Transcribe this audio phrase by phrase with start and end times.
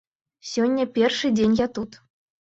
[0.51, 1.91] Сёння першы дзень я тут.